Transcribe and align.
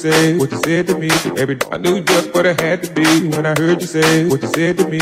say 0.00 0.34
what 0.38 0.50
you 0.50 0.58
said 0.64 0.86
to 0.86 0.96
me. 0.96 1.10
Every 1.36 1.58
I 1.70 1.76
knew 1.76 2.00
just 2.00 2.34
what 2.34 2.46
it 2.46 2.58
had 2.58 2.82
to 2.84 2.90
be 2.94 3.28
when 3.28 3.44
I 3.44 3.54
heard 3.60 3.82
you 3.82 3.86
say 3.86 4.26
what 4.26 4.40
you 4.40 4.48
said 4.48 4.78
to 4.78 4.88
me. 4.88 5.00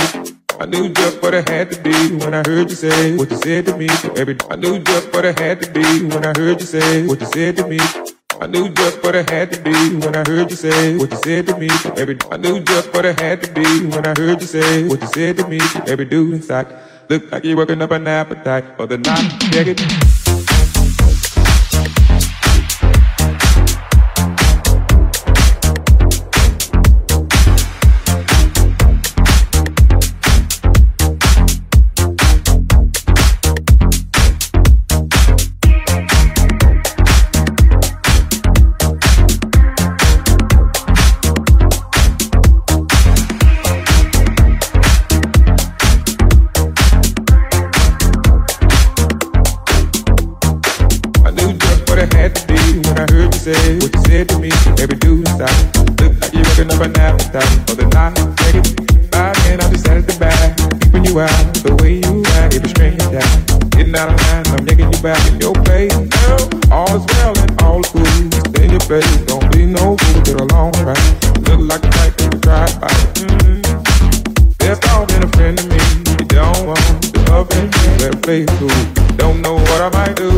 I 0.59 0.67
knew 0.67 0.89
just 0.89 1.23
what 1.23 1.35
it 1.35 1.49
had 1.49 1.71
to 1.71 1.81
be 1.81 1.95
when 2.17 2.35
I 2.35 2.43
heard 2.45 2.69
you 2.69 2.75
say 2.75 3.15
what 3.17 3.31
you 3.31 3.37
said 3.37 3.67
to 3.67 3.77
me. 3.77 3.89
Every 4.17 4.37
I 4.51 4.57
knew 4.57 4.81
just 4.81 5.13
what 5.13 5.25
it 5.25 5.39
had 5.39 5.63
to 5.63 5.71
be 5.71 5.85
when 6.11 6.25
I 6.27 6.33
heard 6.37 6.61
you 6.61 6.67
say 6.67 7.07
what 7.07 7.21
you 7.21 7.27
said 7.27 7.57
to 7.59 7.67
me. 7.69 7.79
I 8.41 8.47
knew 8.49 8.69
just 8.71 9.03
what 9.05 9.15
it 9.15 9.31
had 9.31 9.53
to 9.53 9.61
be 9.63 9.77
when 10.03 10.17
I 10.17 10.25
heard 10.27 10.51
you 10.51 10.57
say 10.57 10.97
what 10.97 11.13
you 11.13 11.19
said 11.19 11.47
to 11.47 11.57
me. 11.57 11.69
Every 11.97 12.19
I 12.33 12.37
knew 12.37 12.59
just 12.61 12.93
what 12.93 13.05
it 13.05 13.21
had 13.21 13.43
to 13.45 13.53
be 13.53 13.87
when 13.87 14.05
I 14.05 14.15
heard 14.19 14.41
you 14.41 14.49
say 14.49 14.89
what 14.89 15.01
you 15.01 15.09
said 15.15 15.37
to 15.39 15.47
me. 15.47 15.61
Every 15.87 16.07
dude 16.07 16.35
inside 16.35 16.67
look 17.09 17.31
like 17.31 17.45
you're 17.45 17.57
working 17.57 17.83
up 17.83 17.93
an 17.93 18.09
appetite 18.09 18.77
for 18.77 18.87
the 18.89 18.99
night. 18.99 19.31
Check 19.53 19.69
it. 19.69 20.18
right 56.79 56.97
now 56.97 57.13
without 57.15 57.45
all 57.69 57.75
the 57.75 57.87
lies. 57.95 58.15
Take 58.39 58.63
it 58.63 59.11
back 59.11 59.37
and 59.51 59.61
I'll 59.61 59.71
just 59.71 59.85
set 59.85 60.07
the 60.07 60.17
back. 60.19 60.57
Keeping 60.81 61.05
you 61.05 61.21
out 61.21 61.55
the 61.67 61.75
way 61.83 61.99
you 61.99 62.23
act, 62.39 62.55
even 62.55 62.69
straight 62.69 63.03
out. 63.03 63.13
Getting 63.75 63.95
out 63.95 64.15
of 64.15 64.21
line, 64.31 64.47
I'm 64.55 64.65
making 64.65 64.93
you 64.93 64.99
back 65.03 65.19
in 65.27 65.41
your 65.41 65.55
place. 65.67 65.95
Girl, 65.95 66.43
all 66.71 66.91
is 66.95 67.05
well 67.19 67.35
and 67.39 67.51
all 67.63 67.81
is 67.81 67.91
cool. 67.91 68.07
Stay 68.55 68.65
in 68.65 68.71
your 68.71 68.85
place, 68.87 69.11
don't 69.27 69.51
be 69.53 69.67
no 69.67 69.97
fool. 69.97 70.23
Get 70.23 70.41
along 70.41 70.73
right. 70.87 71.03
Look 71.51 71.61
like 71.67 71.83
a 71.83 71.91
fight 71.99 72.15
when 72.21 72.33
you 72.33 72.39
drive 72.39 72.81
by. 72.81 72.95
Mm-hmm. 73.27 73.59
Best 74.59 74.87
off 74.95 75.09
been 75.09 75.25
a 75.25 75.31
friend 75.35 75.59
to 75.59 75.67
me. 75.67 75.83
You 76.15 76.25
don't 76.31 76.67
want 76.67 76.79
to 77.03 77.21
love 77.27 77.51
and 77.59 78.23
play 78.23 78.47
fool. 78.59 78.71
Don't 79.17 79.43
know 79.43 79.55
what 79.55 79.81
I 79.83 79.91
might 79.91 80.17
do. 80.17 80.31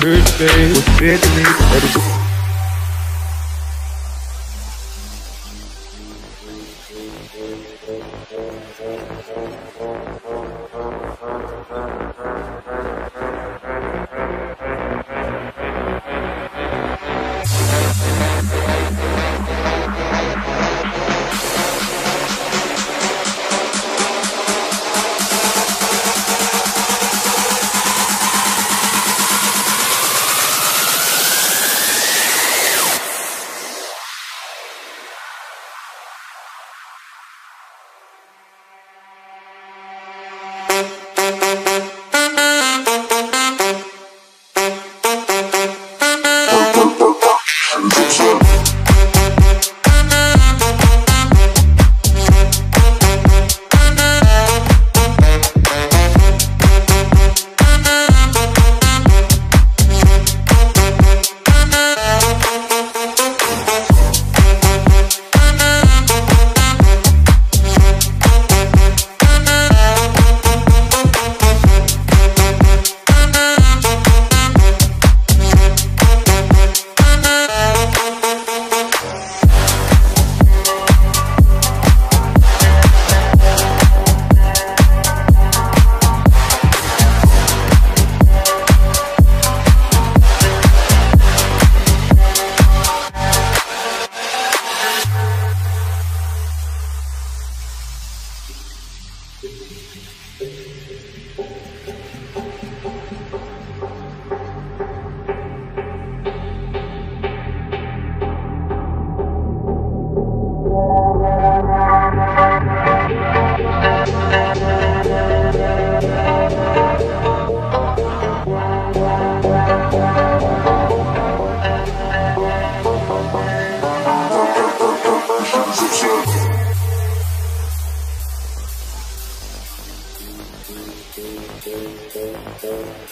birthday 0.00 0.68
was 0.68 0.84
dead 0.98 1.20
to 1.22 1.28
me. 1.36 2.29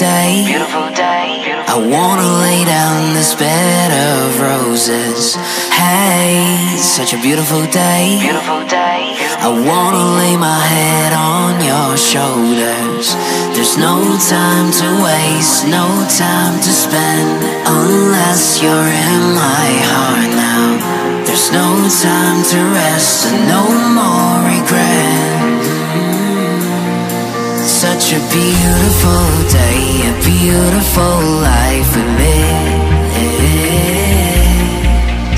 Day. 0.00 0.48
Beautiful 0.48 0.88
day, 0.96 1.44
beautiful 1.44 1.68
I 1.68 1.76
wanna 1.76 2.28
lay 2.40 2.64
down 2.64 3.12
this 3.12 3.34
bed 3.36 3.90
of 3.92 4.40
roses. 4.40 5.36
Hey, 5.76 6.40
such 6.80 7.12
a 7.12 7.20
beautiful 7.20 7.60
day. 7.68 8.16
beautiful 8.18 8.64
day, 8.64 9.20
I 9.44 9.50
wanna 9.52 10.04
lay 10.20 10.34
my 10.40 10.60
head 10.74 11.12
on 11.12 11.60
your 11.60 11.90
shoulders. 12.00 13.12
There's 13.52 13.76
no 13.76 13.96
time 14.24 14.72
to 14.80 14.88
waste, 15.04 15.68
no 15.68 15.86
time 16.08 16.56
to 16.64 16.72
spend, 16.84 17.28
unless 17.68 18.62
you're 18.62 18.90
in 19.08 19.22
my 19.36 19.68
heart 19.92 20.30
now. 20.48 20.66
There's 21.26 21.52
no 21.52 21.68
time 22.08 22.40
to 22.52 22.58
rest 22.72 23.26
and 23.28 23.40
no 23.52 23.62
more 24.00 24.36
regret. 24.48 25.29
Such 28.10 28.18
a 28.18 28.26
beautiful 28.34 29.26
day, 29.50 29.82
a 30.02 30.12
beautiful 30.24 31.18
life 31.46 31.90
we 31.94 32.02
live. 32.18 32.58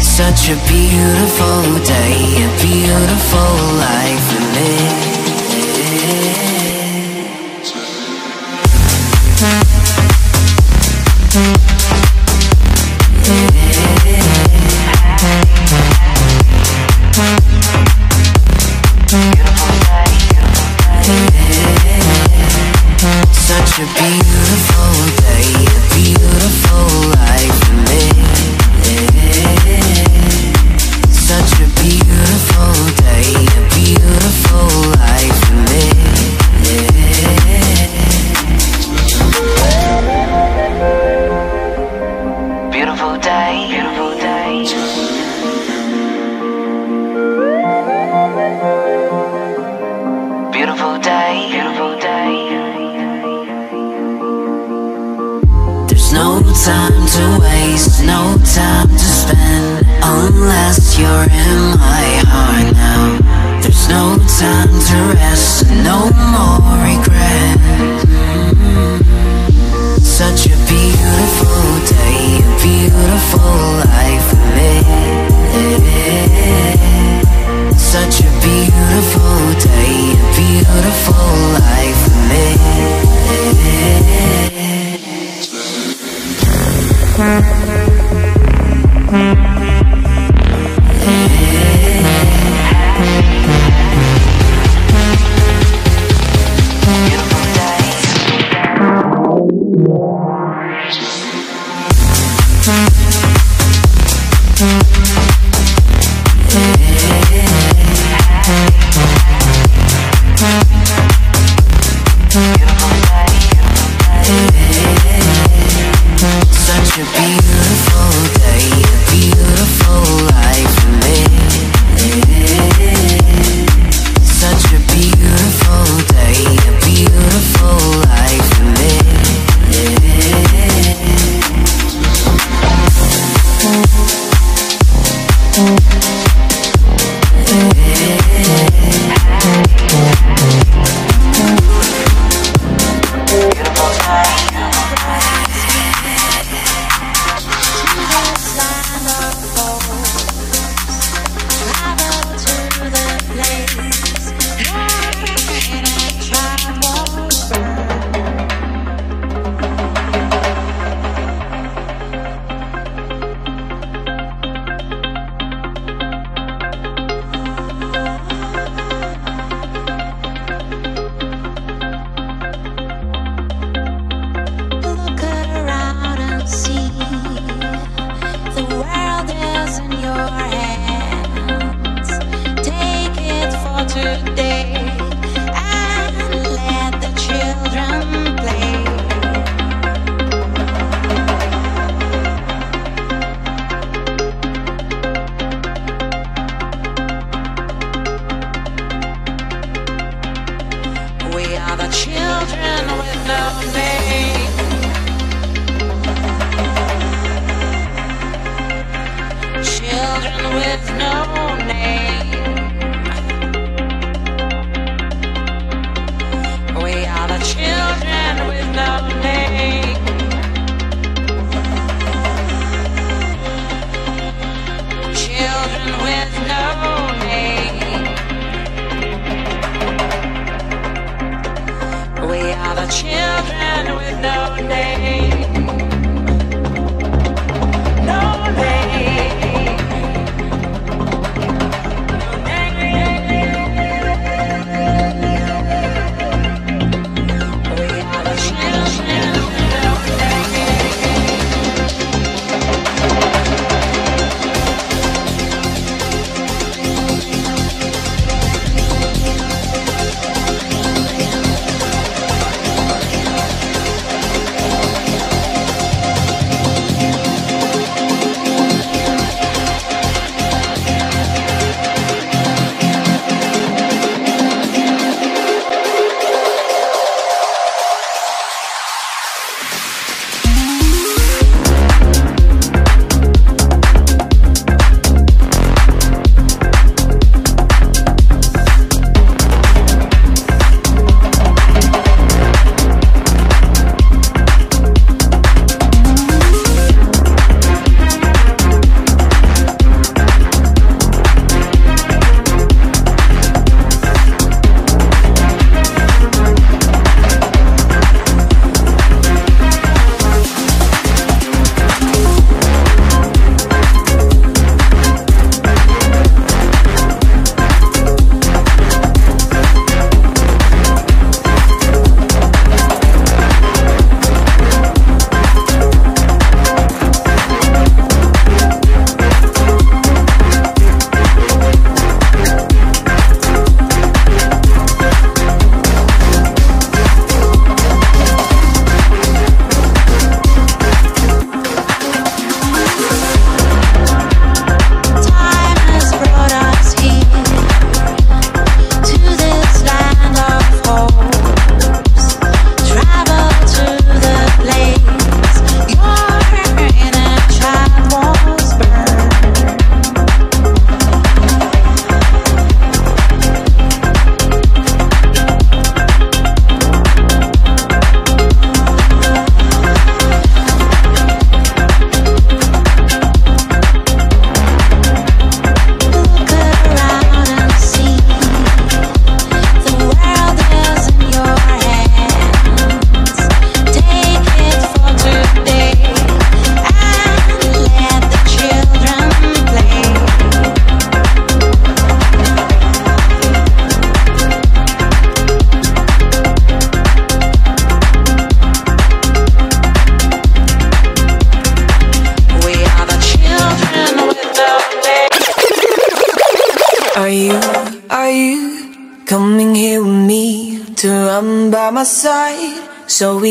Such 0.01 0.43
a 0.49 0.57
beautiful 0.67 1.63
day, 1.85 2.17
a 2.41 2.49
beautiful 2.63 3.53
life 3.77 4.27
we 4.33 4.39
live. 4.57 5.13
Such 11.35 11.72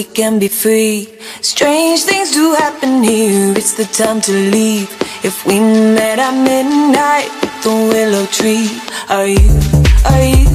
we 0.02 0.06
can 0.16 0.40
be 0.40 0.48
free. 0.48 1.08
Strange 1.42 2.02
things 2.02 2.32
do 2.32 2.54
happen 2.54 3.04
here, 3.04 3.54
it's 3.56 3.74
the 3.74 3.86
time 3.86 4.20
to 4.20 4.32
leave. 4.32 4.90
If 5.24 5.46
we 5.46 5.60
met 5.60 6.18
at 6.18 6.34
midnight 6.34 7.30
the 7.62 7.70
willow 7.70 8.26
tree, 8.26 8.68
are 9.10 9.28
you, 9.28 9.50
are 10.06 10.24
you? 10.24 10.51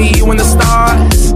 see 0.00 0.16
you 0.16 0.24
in 0.32 0.36
the 0.36 0.48
stars. 0.48 1.32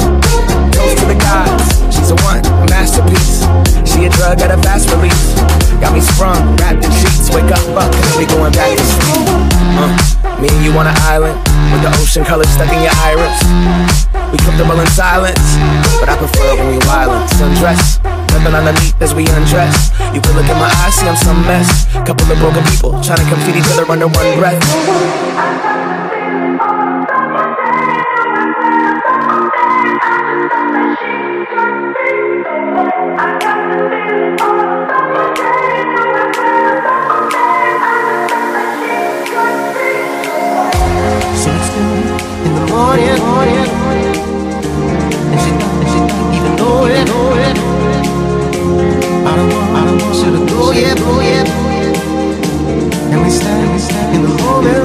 Toast 0.72 0.96
to 0.98 1.04
the 1.04 1.18
gods. 1.20 1.68
She's 1.92 2.10
a 2.10 2.16
one, 2.24 2.40
masterpiece. 2.72 3.44
She 3.84 4.08
a 4.08 4.10
drug 4.16 4.40
at 4.40 4.50
a 4.50 4.58
fast 4.64 4.88
release. 4.88 5.36
Got 5.80 5.92
me 5.92 6.00
sprung, 6.00 6.56
wrapped 6.56 6.80
in 6.84 6.92
sheets. 6.96 7.28
Wake 7.28 7.52
up, 7.52 7.60
fuck, 7.76 7.92
we 8.16 8.24
going 8.24 8.52
back 8.56 8.72
to 8.72 8.84
sleep. 8.84 9.28
Uh, 9.76 9.92
me 10.40 10.48
and 10.48 10.64
you 10.64 10.72
on 10.80 10.88
an 10.88 10.96
island 11.04 11.36
with 11.72 11.82
the 11.84 11.92
ocean 12.00 12.24
color 12.24 12.44
stuck 12.56 12.72
in 12.72 12.80
your 12.80 12.96
iris. 13.04 13.36
We 14.32 14.40
comfortable 14.40 14.80
in 14.80 14.88
silence, 14.96 15.44
but 16.00 16.08
I 16.08 16.16
prefer 16.16 16.56
when 16.56 16.72
we 16.72 16.78
violent. 16.88 17.28
Sundress, 17.36 18.00
nothing 18.32 18.54
underneath 18.54 18.96
as 19.02 19.12
we 19.14 19.28
undress. 19.36 19.92
You 20.16 20.24
can 20.24 20.32
look 20.40 20.48
in 20.48 20.56
my 20.56 20.72
eyes, 20.82 20.94
see 20.94 21.06
I'm 21.06 21.16
some 21.16 21.42
mess. 21.44 21.68
Couple 22.08 22.32
of 22.32 22.38
broken 22.38 22.64
people 22.72 22.96
trying 23.02 23.20
to 23.20 23.28
compete 23.28 23.60
each 23.60 23.70
other 23.76 23.84
under 23.90 24.08
one 24.08 24.30
breath. 24.38 24.62
want 42.74 43.00
it, 43.00 43.20
want 43.20 43.50
it. 43.50 43.68
And 45.32 45.40
she 45.42 45.50
thought, 45.58 45.80
and 45.80 45.88
it, 51.38 51.48
And 53.12 53.22
we 53.22 53.30
stand, 53.30 53.72
we 53.72 53.78
stand 53.78 54.16
in 54.16 54.22
the 54.22 54.42
moment. 54.42 54.83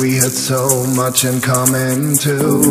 We 0.00 0.14
had 0.14 0.32
so 0.32 0.86
much 0.96 1.24
in 1.24 1.40
common 1.40 2.16
too. 2.16 2.62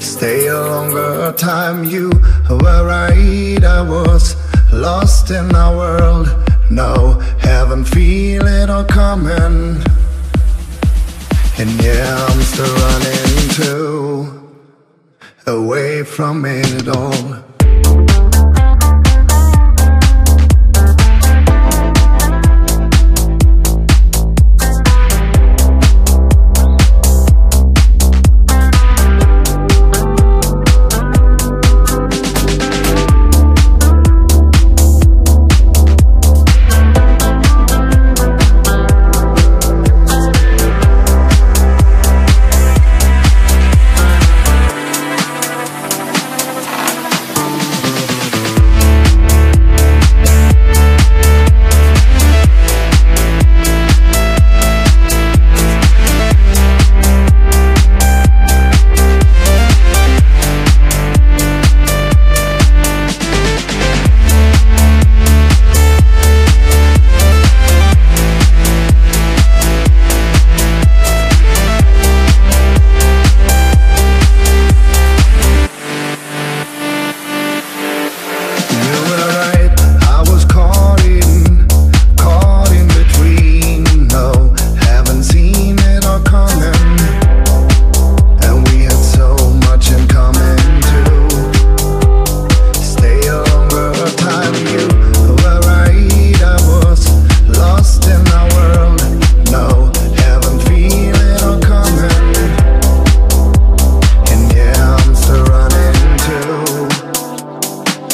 Stay 0.00 0.46
a 0.46 0.58
longer 0.58 1.32
time, 1.36 1.84
you 1.84 2.08
were 2.48 2.86
right. 2.86 3.62
I 3.62 3.82
was 3.82 4.36
lost 4.72 5.30
in 5.30 5.54
our 5.54 5.76
world. 5.76 6.28
No, 6.70 7.18
haven't 7.40 7.84
feel 7.84 8.46
it 8.46 8.70
all 8.70 8.84
coming. 8.84 9.82
And 11.58 11.70
yeah, 11.82 12.26
I'm 12.28 12.40
still 12.40 12.74
running 12.86 13.48
too, 13.60 14.50
away 15.46 16.04
from 16.04 16.46
it 16.46 16.88
all. 16.88 17.49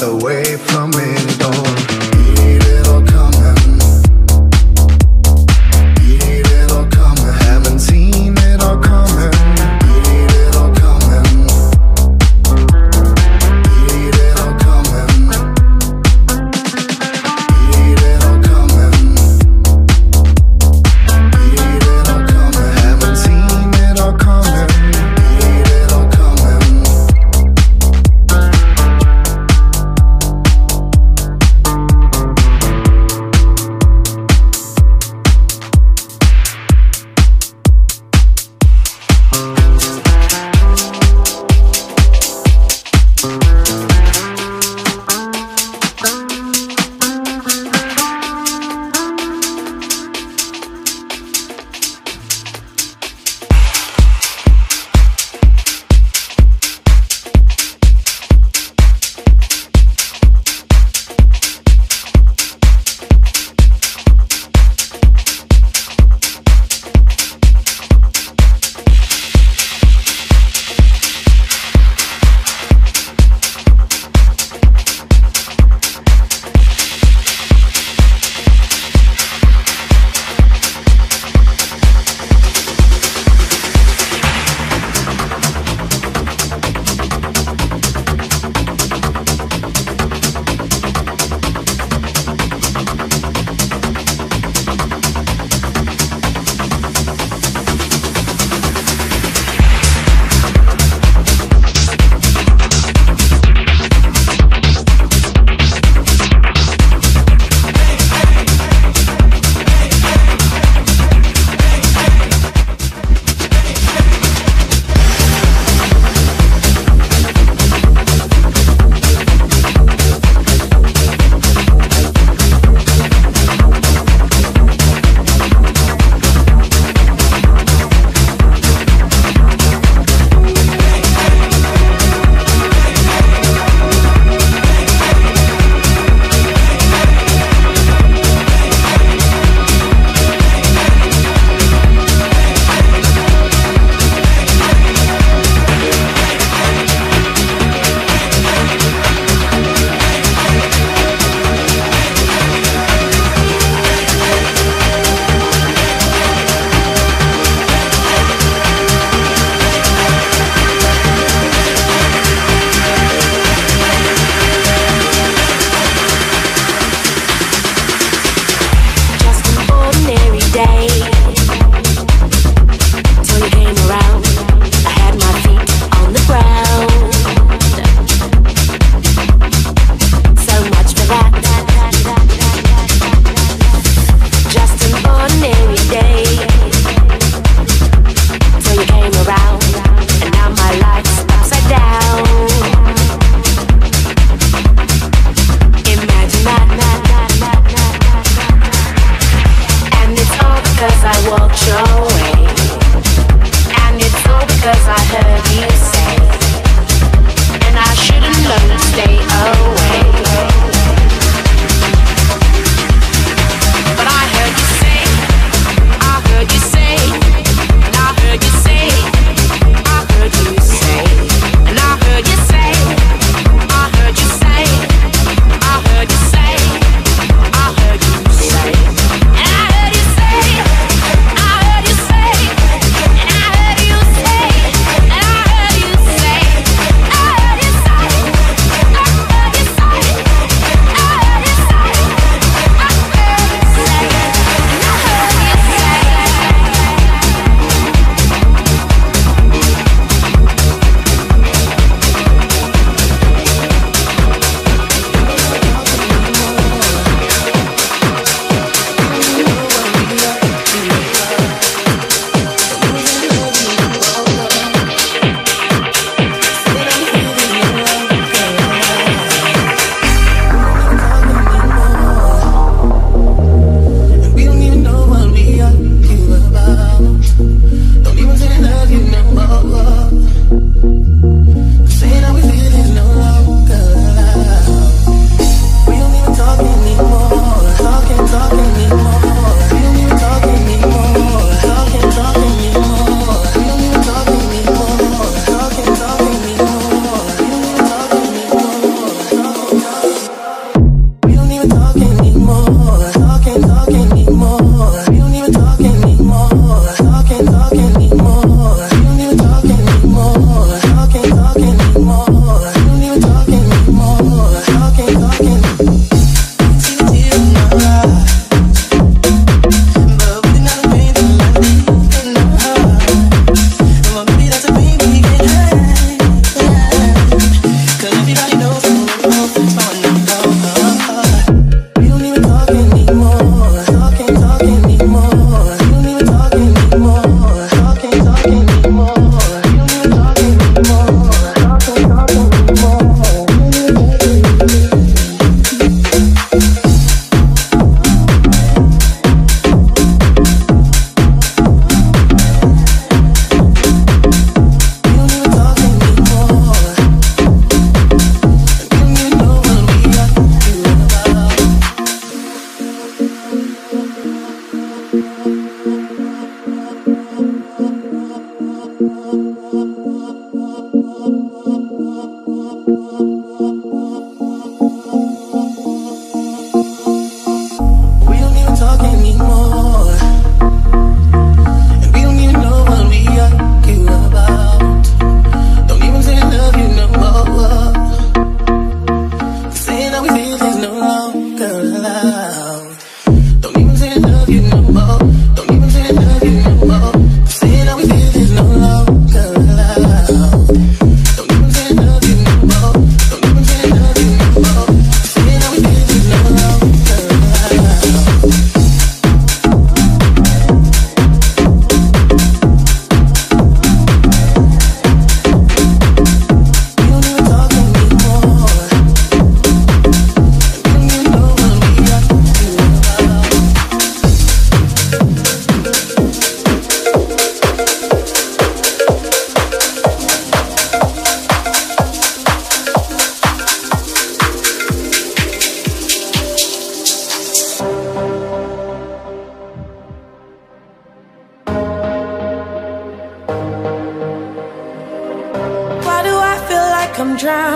away 0.02 0.56
from 0.56 0.90
it. 0.94 1.38
Don't 1.38 1.75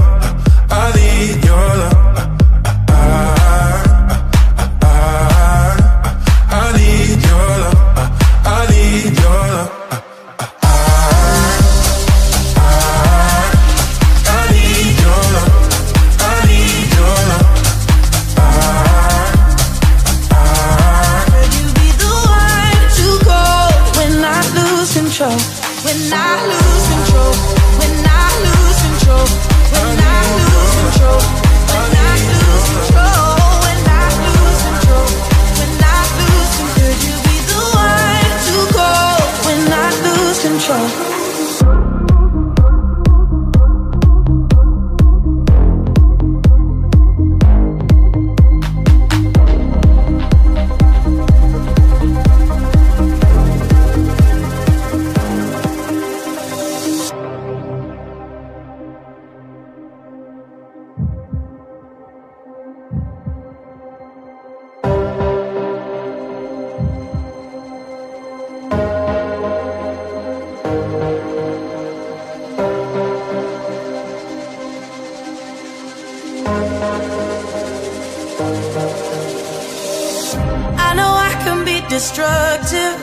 I 80.86 80.94
know 80.96 81.12
I 81.30 81.32
can 81.44 81.64
be 81.64 81.80
destructive 81.88 82.94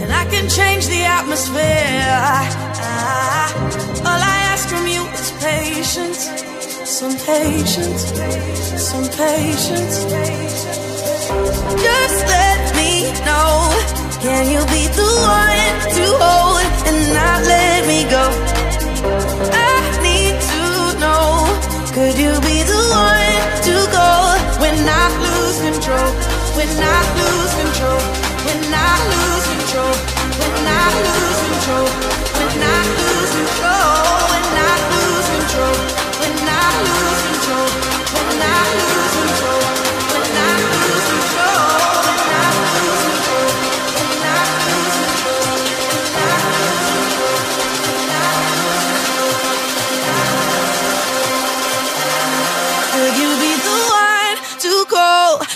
And 0.00 0.12
I 0.12 0.24
can 0.30 0.48
change 0.48 0.86
the 0.86 1.02
atmosphere. 1.02 2.06
I, 2.38 2.46
I, 2.86 3.52
All 4.08 4.20
I 4.34 4.38
ask 4.52 4.68
from 4.68 4.86
you 4.86 5.02
is 5.18 5.30
patience 5.42 6.22
Some 6.88 7.16
patience 7.26 8.02
Some 8.90 9.08
patience. 9.18 9.96
Just 11.86 12.18
let 12.36 12.62
me 12.78 13.10
know 13.26 13.54
Can 14.22 14.44
you 14.54 14.62
be 14.76 14.84
the 15.00 15.10
one 15.42 15.74
to 15.96 16.04
hold 16.22 16.66
And 16.88 16.98
not 17.18 17.38
let 17.52 17.80
me 17.90 18.00
go? 18.16 18.24
I 19.50 19.74
need 20.06 20.36
to 20.52 20.64
know 21.02 21.26
Could 21.96 22.16
you 22.16 22.32
be 22.46 22.62
the 22.62 22.82
one 22.94 23.25
I 24.88 25.06
lose 25.18 25.58
control, 25.60 26.10
when 26.56 26.68
I 26.68 26.98
lose 27.18 27.54
control, 27.58 28.00
when 28.46 28.74
I 28.74 28.94
lose 29.10 29.46
control, 29.50 29.94
when 30.38 30.66
I 30.66 30.86
lose 31.06 31.40
control, 31.46 31.86
when 32.38 32.62
I 32.62 32.82
lose 32.94 33.32
control, 33.34 34.16
when 34.30 34.46
I 34.54 34.74
lose 34.92 35.28
control, 35.34 35.76
when 36.20 36.38
I 36.46 36.70
lose 36.86 37.20
control, 37.26 37.68
when 38.14 38.42
I 38.42 38.62
lose 38.78 39.14
control, 39.16 39.62
when 40.12 40.30
I 40.36 40.54
lose 40.70 41.06
control. 41.10 41.85